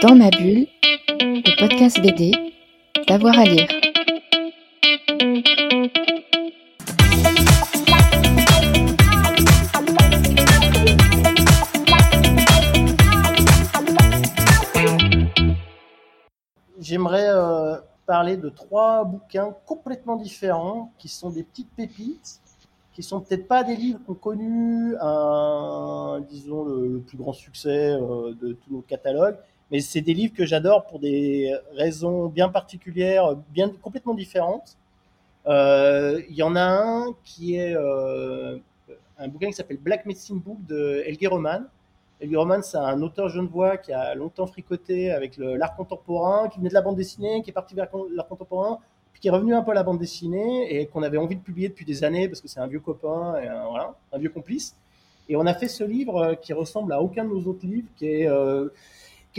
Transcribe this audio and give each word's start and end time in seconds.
Dans 0.00 0.14
ma 0.14 0.30
bulle, 0.30 0.66
le 1.20 1.58
podcast 1.58 2.00
BD, 2.00 2.30
d'avoir 3.08 3.36
à 3.38 3.44
lire. 3.44 3.68
J'aimerais 16.80 17.28
euh, 17.28 17.76
parler 18.06 18.36
de 18.36 18.48
trois 18.48 19.04
bouquins 19.04 19.54
complètement 19.66 20.16
différents 20.16 20.92
qui 20.98 21.08
sont 21.08 21.30
des 21.30 21.42
petites 21.42 21.70
pépites 21.76 22.40
qui 22.98 23.04
sont 23.04 23.20
peut-être 23.20 23.46
pas 23.46 23.62
des 23.62 23.76
livres 23.76 24.00
qui 24.04 24.10
ont 24.10 24.14
connu 24.14 24.96
un, 25.00 26.20
disons, 26.28 26.64
le, 26.64 26.98
plus 26.98 27.16
grand 27.16 27.32
succès 27.32 27.92
euh, 27.92 28.34
de 28.34 28.54
tout 28.54 28.72
notre 28.72 28.88
catalogue, 28.88 29.36
mais 29.70 29.80
c'est 29.80 30.00
des 30.00 30.14
livres 30.14 30.34
que 30.34 30.46
j'adore 30.46 30.86
pour 30.86 30.98
des 30.98 31.54
raisons 31.74 32.26
bien 32.26 32.48
particulières, 32.48 33.36
bien 33.50 33.70
complètement 33.82 34.14
différentes. 34.14 34.76
Euh, 35.46 36.22
il 36.28 36.36
y 36.36 36.42
en 36.42 36.56
a 36.56 36.62
un 36.62 37.14
qui 37.24 37.56
est 37.56 37.74
euh, 37.74 38.58
un 39.18 39.28
bouquin 39.28 39.48
qui 39.48 39.54
s'appelle 39.54 39.78
Black 39.78 40.06
Medicine 40.06 40.38
Book 40.38 40.58
de 40.66 41.02
Elge 41.06 41.26
Roman. 41.26 41.62
Elge 42.20 42.36
Roman, 42.36 42.62
c'est 42.62 42.78
un 42.78 43.00
auteur 43.02 43.28
genevois 43.28 43.76
qui 43.76 43.92
a 43.92 44.14
longtemps 44.14 44.46
fricoté 44.46 45.10
avec 45.10 45.36
l'art 45.36 45.76
contemporain, 45.76 46.48
qui 46.48 46.58
venait 46.58 46.70
de 46.70 46.74
la 46.74 46.82
bande 46.82 46.96
dessinée, 46.96 47.42
qui 47.42 47.50
est 47.50 47.52
parti 47.52 47.74
vers 47.74 47.88
l'art 48.14 48.26
contemporain, 48.26 48.78
qui 49.20 49.28
est 49.28 49.30
revenu 49.30 49.54
un 49.54 49.62
peu 49.62 49.72
à 49.72 49.74
la 49.74 49.82
bande 49.82 49.98
dessinée 49.98 50.80
et 50.80 50.86
qu'on 50.86 51.02
avait 51.02 51.18
envie 51.18 51.36
de 51.36 51.40
publier 51.40 51.68
depuis 51.68 51.84
des 51.84 52.04
années 52.04 52.28
parce 52.28 52.40
que 52.40 52.48
c'est 52.48 52.60
un 52.60 52.66
vieux 52.66 52.80
copain 52.80 53.36
et 53.42 53.48
un, 53.48 53.66
voilà, 53.68 53.94
un 54.12 54.18
vieux 54.18 54.30
complice. 54.30 54.76
Et 55.28 55.36
on 55.36 55.44
a 55.46 55.54
fait 55.54 55.68
ce 55.68 55.84
livre 55.84 56.16
euh, 56.16 56.34
qui 56.34 56.52
ressemble 56.52 56.92
à 56.92 57.02
aucun 57.02 57.24
de 57.24 57.30
nos 57.30 57.42
autres 57.44 57.66
livres, 57.66 57.88
qui 57.96 58.06
est 58.06 58.28
euh, 58.28 58.68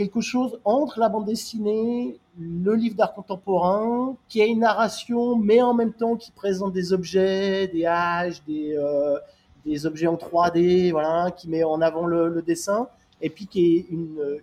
quelque 0.00 0.22
chose 0.22 0.58
entre 0.64 0.98
la 0.98 1.10
bande 1.10 1.26
dessinée, 1.26 2.18
le 2.38 2.74
livre 2.74 2.96
d'art 2.96 3.12
contemporain, 3.12 4.16
qui 4.28 4.40
a 4.40 4.46
une 4.46 4.60
narration, 4.60 5.36
mais 5.36 5.60
en 5.60 5.74
même 5.74 5.92
temps 5.92 6.16
qui 6.16 6.30
présente 6.32 6.72
des 6.72 6.94
objets, 6.94 7.68
des 7.68 7.84
haches, 7.84 8.42
des, 8.46 8.74
euh, 8.78 9.18
des 9.66 9.84
objets 9.84 10.06
en 10.06 10.16
3D, 10.16 10.90
voilà, 10.90 11.30
qui 11.30 11.50
met 11.50 11.64
en 11.64 11.82
avant 11.82 12.06
le, 12.06 12.40
dessin, 12.40 12.88
et 13.20 13.28
puis 13.28 13.46
qui 13.46 13.76
est 13.76 13.86
une, 13.90 14.40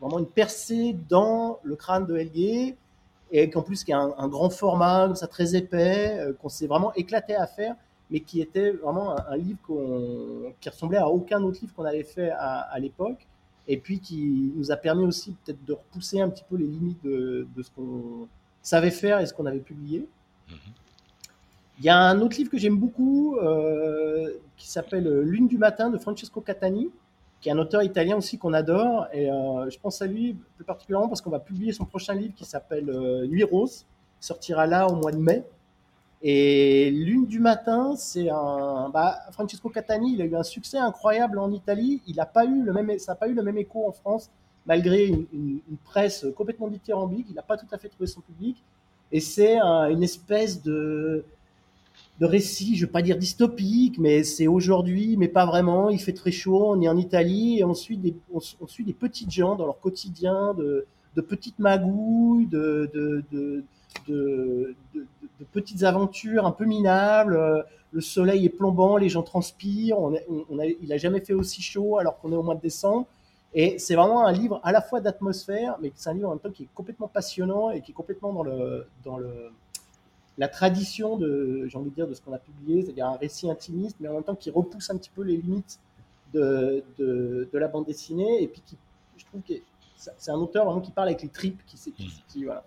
vraiment 0.00 0.20
une 0.20 0.26
percée 0.26 0.94
dans 1.08 1.58
le 1.64 1.74
crâne 1.74 2.06
de 2.06 2.16
Helge, 2.16 2.74
et 3.32 3.50
qu'en 3.50 3.62
plus 3.62 3.82
qui 3.82 3.92
a 3.92 3.98
un, 3.98 4.28
grand 4.28 4.50
format, 4.50 5.12
ça 5.16 5.26
très 5.26 5.56
épais, 5.56 6.16
euh, 6.20 6.32
qu'on 6.40 6.48
s'est 6.48 6.68
vraiment 6.68 6.94
éclaté 6.94 7.34
à 7.34 7.48
faire, 7.48 7.74
mais 8.08 8.20
qui 8.20 8.40
était 8.40 8.70
vraiment 8.70 9.16
un, 9.18 9.36
livre 9.36 9.58
qui 10.60 10.68
ressemblait 10.68 10.98
à 10.98 11.08
aucun 11.08 11.42
autre 11.42 11.58
livre 11.60 11.74
qu'on 11.74 11.86
avait 11.86 12.04
fait 12.04 12.30
à, 12.30 12.78
l'époque, 12.78 13.26
et 13.66 13.76
puis 13.78 14.00
qui 14.00 14.52
nous 14.56 14.70
a 14.70 14.76
permis 14.76 15.04
aussi 15.04 15.34
peut-être 15.44 15.64
de 15.64 15.72
repousser 15.72 16.20
un 16.20 16.28
petit 16.28 16.44
peu 16.48 16.56
les 16.56 16.66
limites 16.66 17.02
de, 17.02 17.46
ce 17.62 17.70
qu'on 17.70 18.28
savait 18.62 18.90
faire 18.90 19.20
et 19.20 19.26
ce 19.26 19.34
qu'on 19.34 19.46
avait 19.46 19.58
publié. 19.60 20.06
Mhm. 20.48 20.56
Il 21.78 21.84
y 21.84 21.88
a 21.88 21.98
un 21.98 22.20
autre 22.20 22.36
livre 22.36 22.50
que 22.50 22.58
j'aime 22.58 22.76
beaucoup 22.76 23.36
euh, 23.36 24.30
qui 24.56 24.68
s'appelle 24.68 25.08
Lune 25.22 25.48
du 25.48 25.58
matin 25.58 25.90
de 25.90 25.98
Francesco 25.98 26.40
Catani, 26.40 26.90
qui 27.40 27.48
est 27.48 27.52
un 27.52 27.58
auteur 27.58 27.82
italien 27.82 28.16
aussi 28.16 28.38
qu'on 28.38 28.52
adore. 28.52 29.06
Et 29.12 29.30
euh, 29.30 29.68
je 29.68 29.78
pense 29.78 30.00
à 30.00 30.06
lui 30.06 30.36
plus 30.56 30.64
particulièrement 30.64 31.08
parce 31.08 31.20
qu'on 31.20 31.30
va 31.30 31.40
publier 31.40 31.72
son 31.72 31.84
prochain 31.84 32.14
livre 32.14 32.34
qui 32.36 32.44
s'appelle 32.44 32.88
euh, 32.90 33.26
Nuit 33.26 33.42
rose, 33.42 33.86
sortira 34.20 34.66
là 34.66 34.86
au 34.86 34.94
mois 34.94 35.10
de 35.10 35.18
mai. 35.18 35.44
Et 36.26 36.90
Lune 36.90 37.26
du 37.26 37.38
matin, 37.38 37.96
c'est 37.96 38.30
un. 38.30 38.88
Bah, 38.88 39.18
Francesco 39.32 39.68
Catani, 39.68 40.14
il 40.14 40.22
a 40.22 40.24
eu 40.24 40.34
un 40.34 40.42
succès 40.42 40.78
incroyable 40.78 41.38
en 41.38 41.52
Italie. 41.52 42.00
Il 42.06 42.18
a 42.18 42.24
pas 42.24 42.46
eu 42.46 42.62
le 42.62 42.72
même, 42.72 42.98
ça 42.98 43.12
n'a 43.12 43.16
pas 43.16 43.28
eu 43.28 43.34
le 43.34 43.42
même 43.42 43.58
écho 43.58 43.86
en 43.86 43.92
France, 43.92 44.30
malgré 44.64 45.06
une, 45.06 45.60
presse 45.84 46.26
complètement 46.34 46.68
dithyrambique. 46.68 47.26
Il 47.28 47.34
n'a 47.34 47.42
pas 47.42 47.58
tout 47.58 47.66
à 47.70 47.76
fait 47.76 47.90
trouvé 47.90 48.06
son 48.06 48.22
public. 48.22 48.56
Et 49.12 49.20
c'est 49.20 49.58
une 49.60 50.02
espèce 50.02 50.62
de 50.62 51.26
de 52.20 52.26
récits, 52.26 52.76
je 52.76 52.82
ne 52.82 52.86
veux 52.86 52.92
pas 52.92 53.02
dire 53.02 53.18
dystopiques, 53.18 53.98
mais 53.98 54.22
c'est 54.22 54.46
aujourd'hui, 54.46 55.16
mais 55.16 55.28
pas 55.28 55.46
vraiment. 55.46 55.90
Il 55.90 56.00
fait 56.00 56.12
très 56.12 56.30
chaud, 56.30 56.70
on 56.70 56.80
est 56.80 56.88
en 56.88 56.96
Italie 56.96 57.58
et 57.58 57.64
on 57.64 57.74
suit 57.74 57.96
des, 57.96 58.14
on, 58.32 58.40
suit 58.66 58.84
des 58.84 58.92
petites 58.92 59.30
gens 59.30 59.56
dans 59.56 59.66
leur 59.66 59.80
quotidien, 59.80 60.54
de, 60.54 60.86
de 61.16 61.20
petites 61.20 61.58
magouilles, 61.58 62.46
de, 62.46 63.64
petites 65.52 65.82
aventures 65.82 66.46
un 66.46 66.52
peu 66.52 66.64
minables. 66.64 67.64
Le 67.92 68.00
soleil 68.00 68.44
est 68.46 68.50
plombant, 68.50 68.96
les 68.96 69.08
gens 69.08 69.22
transpirent. 69.22 69.98
A, 69.98 70.66
il 70.82 70.92
a 70.92 70.96
jamais 70.96 71.20
fait 71.20 71.34
aussi 71.34 71.62
chaud 71.62 71.98
alors 71.98 72.18
qu'on 72.18 72.32
est 72.32 72.36
au 72.36 72.42
mois 72.42 72.56
de 72.56 72.60
décembre. 72.60 73.06
Et 73.54 73.78
c'est 73.78 73.94
vraiment 73.94 74.26
un 74.26 74.32
livre 74.32 74.60
à 74.64 74.72
la 74.72 74.80
fois 74.80 75.00
d'atmosphère, 75.00 75.76
mais 75.80 75.92
c'est 75.94 76.10
un 76.10 76.14
livre 76.14 76.28
en 76.28 76.32
même 76.32 76.40
temps 76.40 76.50
qui 76.50 76.64
est 76.64 76.68
complètement 76.74 77.06
passionnant 77.06 77.70
et 77.70 77.80
qui 77.80 77.92
est 77.92 77.94
complètement 77.94 78.32
dans 79.04 79.18
la 80.36 80.48
tradition 80.48 81.16
de, 81.16 81.66
j'ai 81.68 81.78
envie 81.78 81.90
de 81.90 81.94
dire, 81.94 82.08
de 82.08 82.14
ce 82.14 82.20
qu'on 82.20 82.32
a 82.32 82.38
publié, 82.38 82.82
c'est-à-dire 82.82 83.06
un 83.06 83.16
récit 83.16 83.48
intimiste, 83.48 83.96
mais 84.00 84.08
en 84.08 84.14
même 84.14 84.24
temps 84.24 84.34
qui 84.34 84.50
repousse 84.50 84.90
un 84.90 84.96
petit 84.96 85.10
peu 85.14 85.22
les 85.22 85.36
limites 85.36 85.78
de, 86.32 87.48
la 87.52 87.68
bande 87.68 87.86
dessinée, 87.86 88.42
et 88.42 88.48
puis 88.48 88.60
qui, 88.66 88.76
je 89.16 89.24
trouve 89.26 89.42
que 89.42 89.54
c'est 90.18 90.30
un 90.30 90.36
auteur 90.36 90.64
vraiment 90.64 90.80
qui 90.80 90.90
parle 90.90 91.08
avec 91.08 91.22
les 91.22 91.28
tripes, 91.28 91.60
qui, 91.66 91.76
qui, 91.76 92.22
qui 92.28 92.44
voilà. 92.44 92.64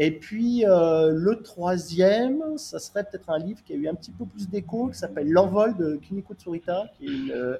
Et 0.00 0.12
puis 0.12 0.64
euh, 0.64 1.10
le 1.10 1.42
troisième, 1.42 2.56
ça 2.56 2.78
serait 2.78 3.02
peut-être 3.02 3.30
un 3.30 3.38
livre 3.38 3.60
qui 3.64 3.72
a 3.72 3.76
eu 3.76 3.88
un 3.88 3.94
petit 3.94 4.12
peu 4.12 4.24
plus 4.26 4.48
d'écho, 4.48 4.86
qui 4.86 4.96
s'appelle 4.96 5.28
L'envol 5.28 5.76
de 5.76 5.96
Kuniko 5.96 6.34
Tsurita, 6.34 6.86
qui 6.96 7.06
est 7.06 7.08
une, 7.08 7.30
euh, 7.32 7.56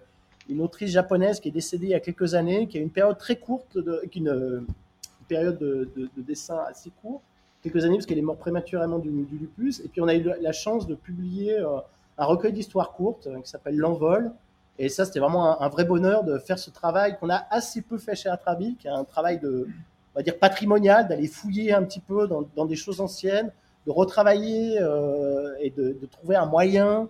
une, 0.49 0.61
autrice 0.61 0.93
japonaise 0.93 1.41
qui 1.41 1.49
est 1.49 1.53
décédée 1.53 1.87
il 1.87 1.91
y 1.91 1.95
a 1.95 2.01
quelques 2.01 2.35
années, 2.35 2.69
qui 2.69 2.79
a 2.79 2.81
une 2.81 2.91
période 2.91 3.19
très 3.19 3.35
courte, 3.35 3.77
de, 3.77 4.01
une, 4.15 4.29
une 4.29 5.27
période 5.27 5.59
de, 5.59 5.91
de, 5.97 6.23
dessin 6.23 6.59
assez 6.69 6.93
courte, 7.03 7.25
quelques 7.65 7.85
années 7.85 7.97
parce 7.97 8.07
qu'elle 8.07 8.19
est 8.19 8.23
morte 8.23 8.39
prématurément 8.39 9.01
du, 9.01 9.11
lupus. 9.11 9.81
Et 9.81 9.89
puis 9.89 10.01
on 10.01 10.07
a 10.07 10.15
eu 10.15 10.23
la 10.41 10.53
chance 10.53 10.87
de 10.87 10.95
publier 10.95 11.59
euh, 11.59 11.81
un 12.19 12.25
recueil 12.25 12.53
d'histoires 12.53 12.93
courtes 12.93 13.29
qui 13.43 13.51
s'appelle 13.51 13.77
L'Envol. 13.77 14.31
Et 14.79 14.89
ça, 14.89 15.05
c'était 15.05 15.19
vraiment 15.19 15.61
un, 15.61 15.69
vrai 15.69 15.85
bonheur 15.85 16.23
de 16.23 16.39
faire 16.39 16.59
ce 16.59 16.71
travail 16.71 17.19
qu'on 17.19 17.31
a 17.31 17.47
assez 17.51 17.83
peu 17.83 17.99
fait 17.99 18.15
chez 18.15 18.29
Atrabil, 18.29 18.77
qui 18.77 18.87
est 18.87 18.91
un 18.91 19.05
travail 19.05 19.41
de, 19.41 19.67
on 20.15 20.19
va 20.19 20.23
dire, 20.23 20.39
patrimonial, 20.39 21.09
d'aller 21.09 21.27
fouiller 21.27 21.73
un 21.73 21.83
petit 21.83 22.01
peu 22.01 22.29
dans, 22.29 22.65
des 22.65 22.77
choses 22.77 23.01
anciennes, 23.01 23.51
de 23.87 23.91
retravailler 23.91 24.79
euh, 24.81 25.55
et 25.61 25.71
de, 25.71 26.07
trouver 26.11 26.37
un 26.37 26.47
moyen, 26.47 27.09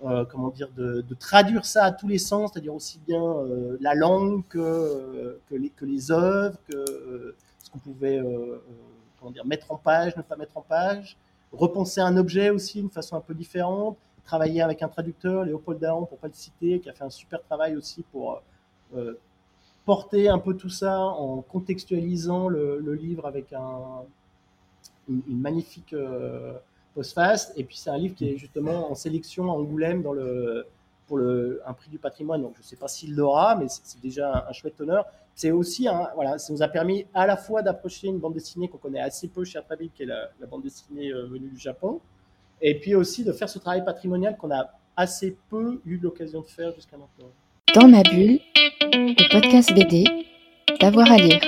comment 0.00 0.48
dire, 0.48 0.70
de, 0.74 1.04
traduire 1.18 1.66
ça 1.66 1.84
à 1.84 1.92
tous 1.92 2.08
les 2.08 2.18
sens, 2.18 2.50
c'est-à-dire 2.52 2.74
aussi 2.74 2.98
bien 3.06 3.22
la 3.80 3.94
langue 3.94 4.42
que, 4.48 5.38
les, 5.50 6.10
œuvres, 6.12 6.56
que 6.66 7.34
ce 7.58 7.70
qu'on 7.70 7.78
pouvait 7.78 8.22
dire, 9.30 9.44
mettre 9.44 9.70
en 9.70 9.76
page, 9.76 10.16
ne 10.16 10.22
pas 10.22 10.36
mettre 10.36 10.56
en 10.56 10.62
page, 10.62 11.16
repenser 11.52 12.00
un 12.00 12.16
objet 12.16 12.50
aussi 12.50 12.80
d'une 12.80 12.90
façon 12.90 13.16
un 13.16 13.20
peu 13.20 13.34
différente, 13.34 13.98
travailler 14.24 14.62
avec 14.62 14.82
un 14.82 14.88
traducteur, 14.88 15.44
Léopold 15.44 15.80
Daron, 15.80 16.06
pour 16.06 16.18
pas 16.18 16.28
le 16.28 16.34
citer, 16.34 16.80
qui 16.80 16.88
a 16.88 16.92
fait 16.92 17.04
un 17.04 17.10
super 17.10 17.42
travail 17.42 17.76
aussi 17.76 18.02
pour 18.12 18.42
euh, 18.94 19.14
porter 19.84 20.28
un 20.28 20.38
peu 20.38 20.54
tout 20.54 20.68
ça 20.68 21.00
en 21.00 21.42
contextualisant 21.42 22.48
le, 22.48 22.94
livre 22.94 23.26
avec 23.26 23.52
un, 23.52 24.02
une, 25.08 25.40
magnifique 25.40 25.92
euh, 25.92 26.54
postface. 26.94 27.52
Et 27.56 27.64
puis 27.64 27.76
c'est 27.76 27.90
un 27.90 27.98
livre 27.98 28.14
qui 28.14 28.28
est 28.28 28.36
justement 28.36 28.90
en 28.90 28.94
sélection 28.94 29.50
à 29.50 29.54
Angoulême 29.54 30.02
pour 30.02 31.18
un 31.18 31.72
prix 31.72 31.90
du 31.90 31.98
patrimoine. 31.98 32.42
Donc 32.42 32.52
je 32.54 32.60
ne 32.60 32.64
sais 32.64 32.76
pas 32.76 32.88
s'il 32.88 33.14
l'aura, 33.14 33.56
mais 33.56 33.66
c'est 33.68 34.00
déjà 34.00 34.46
un, 34.48 34.52
chouette 34.52 34.80
honneur. 34.80 35.06
C'est 35.34 35.50
aussi, 35.50 35.88
voilà, 36.14 36.38
ça 36.38 36.52
nous 36.52 36.62
a 36.62 36.68
permis 36.68 37.06
à 37.14 37.26
la 37.26 37.36
fois 37.36 37.62
d'approcher 37.62 38.08
une 38.08 38.18
bande 38.18 38.34
dessinée 38.34 38.68
qu'on 38.68 38.78
connaît 38.78 39.00
assez 39.00 39.28
peu 39.28 39.44
chez 39.44 39.58
Atrabi, 39.58 39.90
qui 39.90 40.02
est 40.02 40.06
la, 40.06 40.28
bande 40.48 40.62
dessinée 40.62 41.10
euh, 41.10 41.26
venue 41.26 41.48
du 41.48 41.58
Japon, 41.58 42.00
et 42.62 42.78
puis 42.78 42.94
aussi 42.94 43.24
de 43.24 43.32
faire 43.32 43.48
ce 43.48 43.58
travail 43.58 43.84
patrimonial 43.84 44.36
qu'on 44.36 44.50
a 44.50 44.70
assez 44.96 45.36
peu 45.50 45.80
eu 45.84 45.98
l'occasion 45.98 46.40
de 46.40 46.46
faire 46.46 46.72
jusqu'à 46.74 46.96
maintenant. 46.96 47.32
Dans 47.74 47.88
ma 47.88 48.02
bulle, 48.02 48.38
le 48.80 49.32
podcast 49.32 49.74
BD, 49.74 50.04
d'avoir 50.80 51.10
à 51.10 51.16
lire. 51.16 51.40